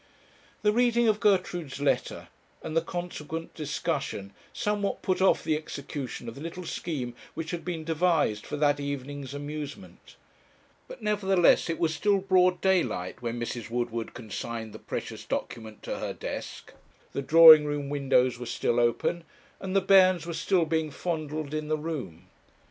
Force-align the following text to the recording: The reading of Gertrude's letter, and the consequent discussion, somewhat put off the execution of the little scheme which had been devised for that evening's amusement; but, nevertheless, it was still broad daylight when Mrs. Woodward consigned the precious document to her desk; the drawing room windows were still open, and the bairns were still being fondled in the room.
The 0.63 0.71
reading 0.71 1.07
of 1.07 1.19
Gertrude's 1.19 1.79
letter, 1.79 2.29
and 2.63 2.75
the 2.75 2.81
consequent 2.81 3.53
discussion, 3.53 4.33
somewhat 4.51 5.03
put 5.03 5.21
off 5.21 5.43
the 5.43 5.55
execution 5.55 6.27
of 6.27 6.33
the 6.33 6.41
little 6.41 6.65
scheme 6.65 7.13
which 7.35 7.51
had 7.51 7.63
been 7.63 7.83
devised 7.83 8.43
for 8.43 8.57
that 8.57 8.79
evening's 8.79 9.35
amusement; 9.35 10.15
but, 10.87 11.03
nevertheless, 11.03 11.69
it 11.69 11.77
was 11.77 11.93
still 11.93 12.17
broad 12.17 12.61
daylight 12.61 13.21
when 13.21 13.39
Mrs. 13.39 13.69
Woodward 13.69 14.15
consigned 14.15 14.73
the 14.73 14.79
precious 14.79 15.23
document 15.23 15.83
to 15.83 15.99
her 15.99 16.13
desk; 16.13 16.73
the 17.13 17.21
drawing 17.21 17.65
room 17.65 17.87
windows 17.87 18.39
were 18.39 18.47
still 18.47 18.79
open, 18.79 19.23
and 19.59 19.75
the 19.75 19.81
bairns 19.81 20.25
were 20.25 20.33
still 20.33 20.65
being 20.65 20.89
fondled 20.89 21.53
in 21.53 21.67
the 21.67 21.77
room. 21.77 22.25